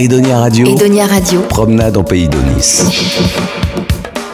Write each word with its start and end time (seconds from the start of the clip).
Edonia 0.00 0.38
Radio. 0.38 0.64
Edonia 0.64 1.06
Radio. 1.08 1.40
Promenade 1.48 1.96
en 1.96 2.04
Pays 2.04 2.28
d'Onis. 2.28 2.84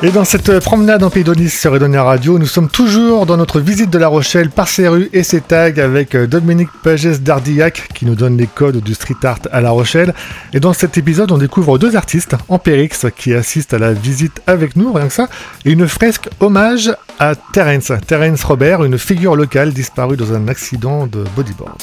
Et 0.03 0.11
dans 0.11 0.25
cette 0.27 0.59
promenade 0.59 1.03
en 1.03 1.09
Pays 1.09 1.25
d'Onis 1.25 1.49
sur 1.49 1.75
Edonia 1.75 2.05
Radio, 2.05 2.39
nous 2.39 2.45
sommes 2.45 2.69
toujours 2.69 3.25
dans 3.25 3.39
notre 3.39 3.61
visite 3.61 3.89
de 3.89 3.97
La 3.97 4.09
Rochelle 4.09 4.51
par 4.51 4.69
ses 4.69 4.89
rues 4.89 5.09
et 5.15 5.23
ses 5.23 5.41
tags 5.41 5.73
avec 5.79 6.15
euh, 6.15 6.27
Dominique 6.27 6.69
Pages 6.83 7.19
d'Ardillac 7.19 7.89
qui 7.95 8.05
nous 8.05 8.15
donne 8.15 8.37
les 8.37 8.47
codes 8.47 8.83
du 8.83 8.93
street 8.93 9.15
art 9.23 9.39
à 9.53 9.63
La 9.63 9.71
Rochelle. 9.71 10.13
Et 10.53 10.61
dans 10.61 10.75
cet 10.75 10.99
épisode, 10.99 11.33
on 11.33 11.39
découvre 11.39 11.79
deux 11.79 11.97
artistes, 11.97 12.37
Empérix 12.51 13.07
qui 13.17 13.33
assistent 13.33 13.73
à 13.73 13.79
la 13.79 13.95
visite 13.95 14.43
avec 14.47 14.77
nous, 14.77 14.93
rien 14.93 15.07
que 15.07 15.15
ça, 15.15 15.31
et 15.65 15.73
une 15.73 15.89
fresque 15.89 16.29
hommage 16.41 16.95
à 17.19 17.35
Terence, 17.37 17.91
Terence 18.07 18.45
Robert, 18.45 18.85
une 18.85 18.99
figure 18.99 19.35
locale 19.35 19.73
disparue 19.73 20.19
dans 20.19 20.35
un 20.35 20.47
accident 20.49 21.07
de 21.07 21.25
bodyboard. 21.35 21.79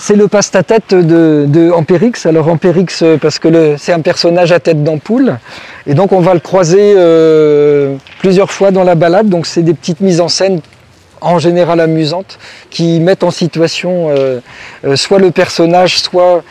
C'est 0.00 0.16
le 0.16 0.28
passe-ta-tête 0.28 0.94
de, 0.94 1.44
de 1.46 1.70
Ampérix. 1.70 2.24
Alors 2.24 2.48
Ampérix, 2.48 3.02
euh, 3.02 3.18
parce 3.18 3.38
que 3.38 3.76
c'est 3.76 3.92
un 3.92 4.00
personnage 4.00 4.50
à 4.50 4.58
tête 4.58 4.82
d'ampoule. 4.82 5.36
Et 5.86 5.92
donc 5.92 6.12
on 6.12 6.20
va 6.20 6.32
le 6.32 6.40
croiser 6.40 6.94
euh, 6.96 7.96
plusieurs 8.18 8.50
fois 8.50 8.70
dans 8.70 8.82
la 8.82 8.94
balade. 8.94 9.28
Donc 9.28 9.46
c'est 9.46 9.60
des 9.60 9.74
petites 9.74 10.00
mises 10.00 10.22
en 10.22 10.28
scène 10.28 10.62
en 11.20 11.38
général 11.38 11.80
amusantes 11.80 12.38
qui 12.70 12.98
mettent 12.98 13.24
en 13.24 13.30
situation 13.30 14.08
euh, 14.08 14.40
soit 14.96 15.18
le 15.18 15.32
personnage, 15.32 15.98
soit 15.98 16.42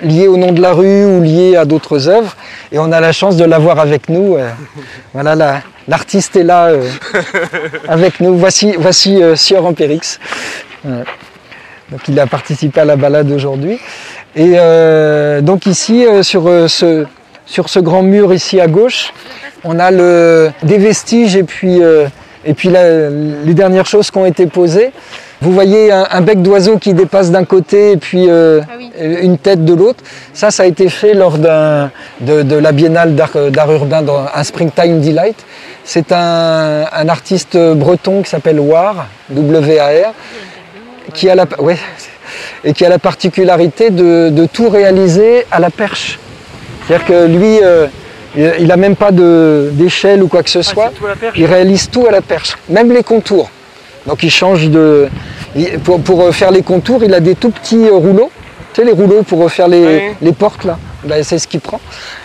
lié 0.00 0.28
au 0.28 0.36
nom 0.36 0.52
de 0.52 0.62
la 0.62 0.72
rue 0.72 1.04
ou 1.04 1.20
lié 1.20 1.56
à 1.56 1.64
d'autres 1.64 2.08
œuvres. 2.08 2.36
Et 2.70 2.78
on 2.78 2.92
a 2.92 3.00
la 3.00 3.10
chance 3.10 3.36
de 3.36 3.44
l'avoir 3.44 3.80
avec 3.80 4.08
nous. 4.08 4.36
voilà, 5.14 5.62
l'artiste 5.88 6.36
est 6.36 6.44
là 6.44 6.70
avec 7.88 8.20
nous. 8.20 8.36
Voici, 8.38 8.76
voici 8.78 9.20
Sieur 9.34 9.66
Ampérix. 9.66 10.20
Donc 11.92 12.08
il 12.08 12.18
a 12.18 12.26
participé 12.26 12.80
à 12.80 12.84
la 12.86 12.96
balade 12.96 13.30
aujourd'hui. 13.30 13.78
Et 14.34 14.54
euh, 14.56 15.42
donc 15.42 15.66
ici, 15.66 16.06
euh, 16.06 16.22
sur, 16.22 16.48
euh, 16.48 16.66
ce, 16.66 17.04
sur 17.44 17.68
ce 17.68 17.78
grand 17.80 18.02
mur 18.02 18.32
ici 18.32 18.60
à 18.60 18.66
gauche, 18.66 19.12
on 19.62 19.78
a 19.78 19.90
le, 19.90 20.50
des 20.62 20.78
vestiges 20.78 21.36
et 21.36 21.44
puis, 21.44 21.80
et 22.44 22.54
puis 22.54 22.68
les 22.68 23.54
dernières 23.54 23.86
choses 23.86 24.10
qui 24.10 24.18
ont 24.18 24.26
été 24.26 24.46
posées. 24.46 24.90
Vous 25.40 25.52
voyez 25.52 25.92
un, 25.92 26.20
bec 26.20 26.42
d'oiseau 26.42 26.78
qui 26.78 26.94
dépasse 26.94 27.30
d'un 27.30 27.44
côté 27.44 27.92
et 27.92 27.96
puis 27.96 28.28
ah 28.28 28.64
une 29.00 29.38
tête 29.38 29.64
de 29.64 29.72
l'autre. 29.72 30.02
Ça, 30.34 30.50
ça 30.50 30.64
a 30.64 30.66
été 30.66 30.88
fait 30.88 31.14
lors 31.14 31.38
de, 31.38 32.42
de, 32.42 32.56
la 32.56 32.72
biennale 32.72 33.14
d'art 33.14 33.70
urbain 33.70 34.02
dans 34.02 34.26
un 34.34 34.42
Springtime 34.42 35.00
Delight. 35.00 35.36
C'est 35.84 36.10
un, 36.10 36.86
un, 36.92 37.08
artiste 37.08 37.56
breton 37.56 38.22
qui 38.22 38.30
s'appelle 38.30 38.58
War, 38.58 39.06
W-A-R, 39.30 40.12
qui 41.14 41.28
a 41.28 41.34
la, 41.34 41.46
ouais, 41.58 41.78
et 42.64 42.72
qui 42.72 42.84
a 42.84 42.88
la 42.88 42.98
particularité 42.98 43.90
de, 43.90 44.46
tout 44.52 44.68
réaliser 44.68 45.46
à 45.50 45.60
la 45.60 45.70
perche. 45.70 46.18
C'est-à-dire 46.86 47.06
que 47.06 47.26
lui, 47.26 47.60
euh, 47.62 47.86
il 48.36 48.66
n'a 48.66 48.76
même 48.76 48.96
pas 48.96 49.10
d'échelle 49.12 50.22
ou 50.22 50.28
quoi 50.28 50.42
que 50.42 50.50
ce 50.50 50.62
soit. 50.62 50.92
il 51.36 51.46
réalise 51.46 51.88
tout 51.90 52.06
à 52.06 52.10
la 52.10 52.22
perche, 52.22 52.56
même 52.68 52.92
les 52.92 53.02
contours. 53.02 53.50
Donc 54.06 54.22
il 54.22 54.30
change 54.30 54.68
de. 54.68 55.08
pour, 55.84 56.00
pour, 56.00 56.34
faire 56.34 56.50
les 56.50 56.62
contours, 56.62 57.04
il 57.04 57.14
a 57.14 57.20
des 57.20 57.34
tout 57.34 57.50
petits 57.50 57.88
rouleaux. 57.88 58.30
Tu 58.72 58.80
sais, 58.80 58.86
les 58.86 58.92
rouleaux 58.92 59.22
pour 59.22 59.50
faire 59.50 59.68
les, 59.68 60.14
les 60.20 60.32
portes 60.32 60.64
là. 60.64 60.78
Ben, 61.04 61.22
c'est 61.22 61.38
ce 61.38 61.46
qu'il 61.46 61.60
prend. 61.60 61.80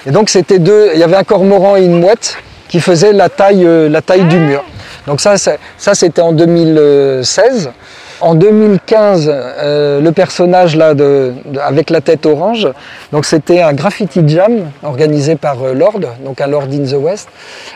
Et 0.05 0.11
donc 0.11 0.29
c'était 0.29 0.59
deux. 0.59 0.91
Il 0.93 0.99
y 0.99 1.03
avait 1.03 1.15
un 1.15 1.23
cormoran 1.23 1.75
et 1.75 1.83
une 1.83 1.99
mouette 1.99 2.37
qui 2.67 2.79
faisaient 2.79 3.13
la 3.13 3.29
taille, 3.29 3.65
euh, 3.65 3.89
la 3.89 4.01
taille 4.01 4.25
du 4.25 4.37
mur. 4.37 4.63
Donc 5.07 5.21
ça, 5.21 5.37
ça, 5.37 5.53
ça 5.77 5.95
c'était 5.95 6.21
en 6.21 6.31
2016. 6.31 7.71
En 8.19 8.33
2015, 8.33 9.31
euh, 9.31 10.01
le 10.01 10.11
personnage 10.11 10.75
là 10.75 10.95
de, 10.95 11.33
avec 11.63 11.91
la 11.91 12.01
tête 12.01 12.25
orange, 12.25 12.67
donc 13.11 13.25
c'était 13.25 13.61
un 13.61 13.73
graffiti 13.73 14.23
jam 14.27 14.71
organisé 14.81 15.35
par 15.35 15.61
euh, 15.61 15.73
Lord, 15.73 15.99
donc 16.25 16.41
un 16.41 16.47
Lord 16.47 16.67
in 16.73 16.83
the 16.83 16.99
West, 16.99 17.29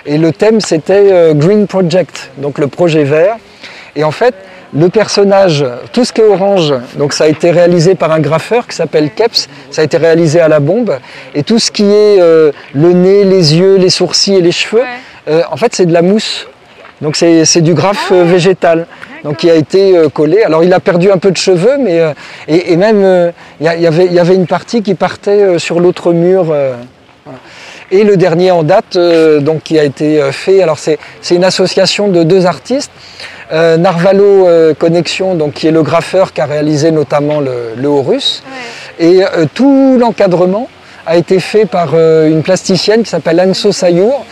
et 0.08 0.18
le 0.18 0.32
thème 0.32 0.60
c'était 0.60 1.12
euh, 1.12 1.34
Green 1.36 1.68
Project, 1.68 2.32
donc 2.38 2.58
le 2.58 2.66
projet 2.68 3.04
vert. 3.04 3.36
Et 3.96 4.04
en 4.04 4.10
fait, 4.10 4.34
le 4.74 4.90
personnage, 4.90 5.64
tout 5.92 6.06
ce 6.06 6.14
qui 6.14 6.22
est 6.22 6.28
orange, 6.28 6.74
donc 6.96 7.14
ça 7.14 7.26
a 7.26 7.28
été 7.28 7.52
réalisé 7.52 7.94
par 7.94 8.12
un 8.12 8.20
graffeur 8.20 8.68
qui 8.68 8.76
s'appelle 8.76 9.12
Keps, 9.12 9.48
ça 9.70 9.82
a 9.82 9.86
été 9.86 9.98
réalisé 9.98 10.40
à 10.40 10.48
la 10.48 10.60
bombe, 10.60 10.98
et 11.36 11.44
tout 11.44 11.60
ce 11.60 11.70
qui 11.70 11.84
est 11.84 12.18
le 12.18 12.94
nez, 12.94 13.26
les 13.26 13.58
yeux, 13.58 13.76
les 13.76 13.90
sourcils 13.90 14.36
et 14.36 14.42
les 14.42 14.54
cheveux, 14.54 14.84
en 15.28 15.58
fait 15.58 15.76
c'est 15.76 15.86
de 15.86 15.92
la 15.92 16.02
mousse. 16.02 16.48
Donc 17.02 17.18
c'est 17.18 17.62
du 17.62 17.74
graphe 17.74 18.12
ah 18.12 18.24
végétal 18.24 18.86
donc 19.24 19.38
qui 19.38 19.50
a 19.50 19.56
été 19.56 19.98
euh, 19.98 20.10
collé. 20.10 20.44
Alors 20.44 20.64
il 20.64 20.74
a 20.74 20.80
perdu 20.80 21.12
un 21.12 21.18
peu 21.18 21.32
de 21.32 21.38
cheveux, 21.38 21.78
mais 21.78 22.00
euh, 22.00 22.14
et, 22.48 22.76
même 22.76 23.04
euh, 23.04 23.32
il 23.60 23.68
y, 23.68 23.82
y, 23.82 24.20
avait 24.20 24.36
une 24.36 24.48
partie 24.48 24.82
qui 24.82 24.96
partait 24.96 25.60
sur 25.60 25.80
l'autre 25.80 26.14
mur. 26.14 26.56
Et 27.94 28.06
le 28.06 28.16
dernier 28.16 28.52
en 28.52 28.64
date, 28.64 28.98
donc 28.98 29.64
qui 29.64 29.78
a 29.78 29.84
été 29.84 30.32
fait, 30.32 30.62
alors 30.62 30.80
c'est 30.80 30.98
une 31.30 31.44
association 31.44 32.08
de 32.08 32.24
deux 32.24 32.46
artistes, 32.46 32.92
Narvalo 33.52 34.48
Connexion, 34.80 35.36
donc 35.36 35.54
qui 35.54 35.68
est 35.68 35.72
le 35.72 35.84
graffeur 35.84 36.32
qui 36.32 36.40
a 36.40 36.46
réalisé 36.46 36.92
notamment 36.92 37.42
le, 37.42 37.74
le 37.76 37.88
Horus, 37.90 38.44
et 38.98 39.20
tout 39.54 39.98
l'encadrement 40.00 40.70
a 41.06 41.18
été 41.18 41.42
fait 41.42 41.66
par 41.66 41.94
une 41.96 42.44
plasticienne 42.44 43.04
qui 43.04 43.10
s'appelle 43.10 43.42
Anso 43.42 43.74
Sayour, 43.74 44.26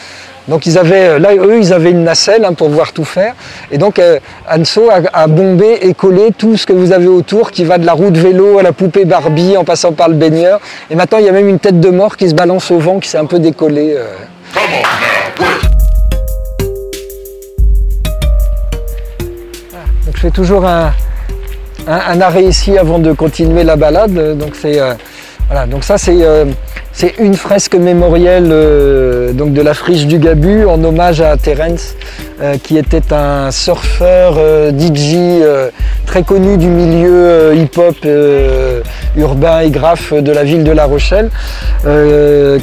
donc 0.50 0.66
ils 0.66 0.78
avaient, 0.78 1.10
euh, 1.10 1.20
là, 1.20 1.36
eux, 1.36 1.60
ils 1.60 1.74
avaient 1.74 1.92
une 1.92 2.04
nacelle 2.04 2.44
hein, 2.44 2.54
pour 2.54 2.68
pouvoir 2.68 2.92
tout 2.92 3.06
faire. 3.06 3.36
Et 3.72 3.78
donc 3.78 4.00
euh, 4.00 4.20
Anso 4.52 4.90
a, 4.92 5.28
bombé 5.28 5.78
et 5.82 5.94
collé 5.94 6.32
tout 6.36 6.58
ce 6.58 6.66
que 6.66 6.74
vous 6.74 6.92
avez 6.92 7.08
autour, 7.08 7.52
qui 7.52 7.64
va 7.64 7.78
de 7.78 7.86
la 7.86 7.94
roue 7.94 8.10
de 8.10 8.20
vélo 8.20 8.58
à 8.58 8.64
la 8.64 8.74
poupée 8.74 9.06
Barbie, 9.06 9.56
en 9.58 9.64
passant 9.64 9.92
par 9.92 10.10
le 10.10 10.16
baigneur. 10.16 10.60
Et 10.90 10.96
maintenant, 10.96 11.20
il 11.20 11.26
y 11.26 11.30
a 11.30 11.32
même 11.32 11.48
une 11.48 11.60
tête 11.60 11.80
de 11.80 11.90
mort 11.90 12.18
qui 12.18 12.28
se 12.28 12.34
balance 12.34 12.72
au 12.72 12.80
vent, 12.80 13.00
qui 13.00 13.10
s'est 13.10 13.20
un 13.20 13.26
peu 13.26 13.40
décollée. 13.40 13.96
Euh. 13.96 14.06
Donc 20.06 20.16
je 20.16 20.20
fais 20.20 20.32
toujours 20.32 20.66
un, 20.66 20.92
arrêt 21.88 22.44
ici 22.44 22.76
avant 22.78 22.98
de 22.98 23.14
continuer 23.14 23.64
la 23.64 23.76
balade. 23.76 24.38
Donc 24.38 24.56
c'est 24.56 24.80
voilà, 25.50 25.66
donc 25.66 25.84
ça 25.84 25.98
c'est 25.98 26.24
c'est 26.92 27.16
une 27.20 27.36
fresque 27.36 27.76
mémorielle 27.76 28.50
euh, 28.52 29.32
donc 29.32 29.54
de 29.54 29.62
la 29.62 29.74
friche 29.74 30.06
du 30.06 30.20
Gabu 30.20 30.66
en 30.66 30.84
hommage 30.84 31.22
à 31.22 31.38
Terence, 31.38 31.96
euh, 32.42 32.58
qui 32.62 32.78
était 32.78 33.14
un 33.14 33.52
surfeur 33.52 34.36
euh, 34.38 34.72
DJ 34.72 35.42
très 36.06 36.24
connu 36.24 36.58
du 36.58 36.68
milieu 36.68 37.56
hip-hop 37.56 37.96
urbain 39.16 39.62
et 39.62 39.70
graphe 39.70 40.14
de 40.14 40.32
la 40.32 40.44
ville 40.44 40.64
de 40.66 40.72
La 40.72 40.86
Rochelle, 40.86 41.30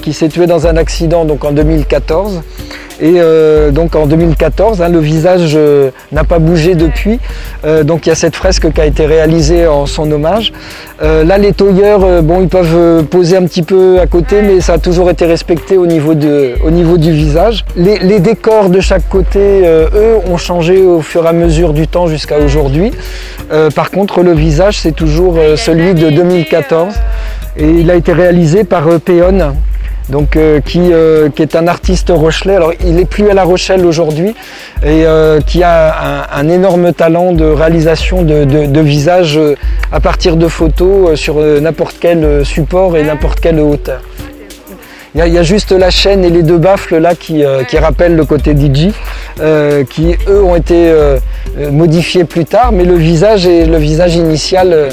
qui 0.03 0.12
s'est 0.12 0.28
tué 0.28 0.47
dans 0.47 0.66
un 0.66 0.76
accident 0.76 1.24
donc 1.24 1.44
en 1.44 1.53
2014. 1.53 2.42
Et 3.00 3.16
euh, 3.16 3.70
donc 3.70 3.94
en 3.94 4.06
2014, 4.06 4.80
hein, 4.80 4.88
le 4.88 5.00
visage 5.00 5.52
euh, 5.54 5.90
n'a 6.12 6.24
pas 6.24 6.38
bougé 6.38 6.74
depuis. 6.74 7.18
Euh, 7.64 7.84
donc 7.84 8.06
il 8.06 8.08
y 8.08 8.12
a 8.12 8.14
cette 8.14 8.36
fresque 8.36 8.72
qui 8.72 8.80
a 8.80 8.86
été 8.86 9.04
réalisée 9.04 9.66
en 9.66 9.86
son 9.86 10.10
hommage. 10.10 10.52
là, 11.02 11.38
les 11.38 11.52
tailleurs, 11.52 12.22
bon, 12.22 12.40
ils 12.40 12.48
peuvent 12.48 13.04
poser 13.04 13.36
un 13.36 13.44
petit 13.44 13.62
peu 13.62 14.00
à 14.00 14.06
côté, 14.06 14.40
mais 14.42 14.60
ça 14.60 14.74
a 14.74 14.78
toujours 14.78 15.10
été 15.10 15.26
respecté 15.26 15.76
au 15.76 15.86
niveau, 15.86 16.14
de, 16.14 16.54
au 16.64 16.70
niveau 16.70 16.96
du 16.96 17.12
visage. 17.12 17.64
Les, 17.76 17.98
les, 17.98 18.20
décors 18.20 18.70
de 18.70 18.80
chaque 18.80 19.08
côté, 19.08 19.64
eux, 19.66 20.16
ont 20.30 20.38
changé 20.38 20.82
au 20.82 21.02
fur 21.02 21.24
et 21.24 21.28
à 21.28 21.32
mesure 21.32 21.72
du 21.74 21.86
temps 21.86 22.06
jusqu'à 22.06 22.38
aujourd'hui. 22.38 22.92
par 23.74 23.90
contre, 23.90 24.22
le 24.22 24.32
visage, 24.32 24.78
c'est 24.80 24.96
toujours 24.96 25.36
celui 25.56 25.94
de 25.94 26.08
2014. 26.10 26.94
Et 27.58 27.68
il 27.68 27.90
a 27.90 27.94
été 27.94 28.12
réalisé 28.12 28.64
par 28.64 28.84
Péon, 29.00 29.54
donc 30.08 30.36
euh, 30.36 30.60
euh, 30.76 31.28
qui, 31.30 31.42
est 31.42 31.56
un 31.56 31.66
artiste 31.66 32.10
rochelais. 32.10 32.54
Alors 32.54 32.72
il 32.84 32.94
n'est 32.94 33.04
plus 33.04 33.28
à 33.30 33.34
La 33.34 33.44
Rochelle 33.44 33.84
aujourd'hui 33.84 34.34
et 34.82 35.04
euh, 35.04 35.40
qui 35.40 35.62
a 35.62 36.28
un, 36.32 36.48
énorme 36.48 36.92
talent 36.92 37.32
de 37.32 37.44
réalisation 37.44 38.22
de, 38.22 38.44
de, 38.44 38.80
visages 38.80 39.40
à 39.90 40.00
partir 40.00 40.36
de 40.36 40.48
photos 40.48 41.18
sur 41.18 41.41
n'importe 41.41 41.97
quel 42.00 42.44
support 42.44 42.97
et 42.97 43.03
n'importe 43.03 43.41
quelle 43.41 43.60
hauteur. 43.60 44.00
Il 45.14 45.26
y, 45.26 45.38
a, 45.38 45.42
juste 45.42 45.72
la 45.72 45.88
chaîne 45.88 46.24
et 46.24 46.30
les 46.30 46.42
deux 46.42 46.59
baffles 46.59 46.98
là 46.98 47.14
qui, 47.14 47.42
rappellent 47.78 48.16
le 48.16 48.26
côté 48.26 48.52
DJ, 48.52 48.92
qui 49.88 50.14
eux 50.28 50.42
ont 50.42 50.56
été 50.56 50.92
modifiés 51.70 52.24
plus 52.24 52.44
tard, 52.44 52.70
mais 52.70 52.84
le 52.84 52.97
visage 52.97 53.47
est 53.47 53.64
le 53.64 53.78
visage 53.78 54.14
initial. 54.14 54.91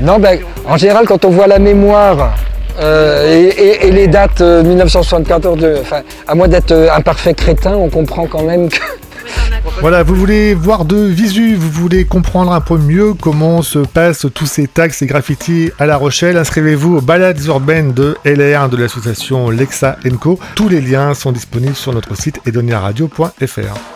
Non, 0.00 0.18
ben, 0.18 0.38
en 0.66 0.78
général, 0.78 1.04
quand 1.06 1.26
on 1.26 1.30
voit 1.30 1.46
la 1.46 1.58
mémoire 1.58 2.34
euh, 2.78 3.50
et, 3.56 3.90
les 3.90 4.06
dates 4.06 4.40
1974, 4.40 5.58
euh, 5.62 5.82
à 6.26 6.34
moins 6.34 6.48
d'être 6.48 6.72
euh, 6.72 6.88
un 6.94 7.00
parfait 7.00 7.34
crétin, 7.34 7.74
on 7.74 7.88
comprend 7.88 8.26
quand 8.26 8.42
même 8.42 8.68
que... 8.68 8.78
Voilà, 9.80 10.02
vous 10.02 10.14
voulez 10.14 10.54
voir 10.54 10.84
de 10.84 10.96
visu, 10.96 11.54
vous 11.56 11.70
voulez 11.70 12.04
comprendre 12.04 12.52
un 12.52 12.60
peu 12.60 12.78
mieux 12.78 13.12
comment 13.14 13.60
se 13.62 13.80
passent 13.80 14.26
tous 14.32 14.46
ces 14.46 14.68
tags 14.68 14.88
et 15.00 15.06
graffitis 15.06 15.70
à 15.78 15.86
La 15.86 15.96
Rochelle, 15.96 16.36
inscrivez-vous 16.36 16.98
aux 16.98 17.00
balades 17.00 17.44
urbaines 17.44 17.92
de 17.92 18.16
LR 18.24 18.68
de 18.68 18.76
l'association 18.76 19.50
Lexa 19.50 19.96
Co. 20.20 20.38
Tous 20.54 20.68
les 20.68 20.80
liens 20.80 21.12
sont 21.14 21.32
disponibles 21.32 21.74
sur 21.74 21.92
notre 21.92 22.16
site 22.16 22.40
edoniaradio.fr. 22.46 23.95